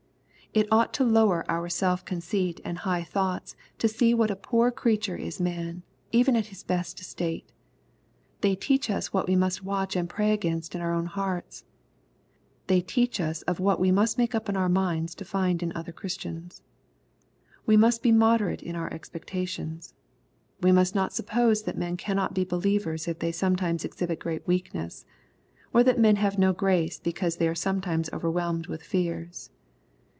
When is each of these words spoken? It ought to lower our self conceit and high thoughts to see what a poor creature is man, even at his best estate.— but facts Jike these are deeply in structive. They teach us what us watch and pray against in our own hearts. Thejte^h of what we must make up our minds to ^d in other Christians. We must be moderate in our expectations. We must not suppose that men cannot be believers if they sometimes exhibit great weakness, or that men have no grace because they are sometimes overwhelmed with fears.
It 0.53 0.67
ought 0.69 0.93
to 0.95 1.05
lower 1.05 1.45
our 1.49 1.69
self 1.69 2.03
conceit 2.03 2.59
and 2.65 2.79
high 2.79 3.03
thoughts 3.05 3.55
to 3.77 3.87
see 3.87 4.13
what 4.13 4.29
a 4.29 4.35
poor 4.35 4.69
creature 4.69 5.15
is 5.15 5.39
man, 5.39 5.81
even 6.11 6.35
at 6.35 6.47
his 6.47 6.61
best 6.61 6.99
estate.— 6.99 7.45
but 7.45 7.51
facts 7.51 7.55
Jike 7.55 7.67
these 7.71 7.71
are 7.71 7.71
deeply 7.71 7.73
in 7.79 7.79
structive. 7.79 8.41
They 8.41 8.55
teach 8.57 8.89
us 8.89 9.13
what 9.13 9.29
us 9.29 9.63
watch 9.63 9.95
and 9.95 10.09
pray 10.09 10.31
against 10.33 10.75
in 10.75 10.81
our 10.81 10.93
own 10.93 11.05
hearts. 11.05 11.63
Thejte^h 12.67 13.43
of 13.47 13.61
what 13.61 13.79
we 13.79 13.93
must 13.93 14.17
make 14.17 14.35
up 14.35 14.49
our 14.53 14.67
minds 14.67 15.15
to 15.15 15.23
^d 15.23 15.61
in 15.63 15.71
other 15.73 15.93
Christians. 15.93 16.61
We 17.65 17.77
must 17.77 18.03
be 18.03 18.11
moderate 18.11 18.61
in 18.61 18.75
our 18.75 18.91
expectations. 18.91 19.93
We 20.59 20.73
must 20.73 20.93
not 20.93 21.13
suppose 21.13 21.63
that 21.63 21.77
men 21.77 21.95
cannot 21.95 22.33
be 22.33 22.43
believers 22.43 23.07
if 23.07 23.19
they 23.19 23.31
sometimes 23.31 23.85
exhibit 23.85 24.19
great 24.19 24.45
weakness, 24.45 25.05
or 25.73 25.81
that 25.85 25.97
men 25.97 26.17
have 26.17 26.37
no 26.37 26.51
grace 26.51 26.99
because 26.99 27.37
they 27.37 27.47
are 27.47 27.55
sometimes 27.55 28.09
overwhelmed 28.11 28.67
with 28.67 28.83
fears. 28.83 29.49